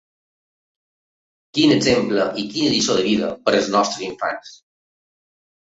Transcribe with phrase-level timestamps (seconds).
[1.57, 4.59] Quin exemple i quina lliçó de vida per als nostres infants.